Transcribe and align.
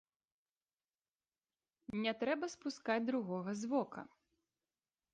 Не 2.05 2.13
трэба 2.23 2.45
спускаць 2.57 2.99
другога 3.13 3.51
з 3.63 3.73
вока. 3.75 4.01